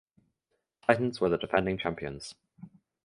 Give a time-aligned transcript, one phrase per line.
[0.83, 2.33] Titans were the defending champions.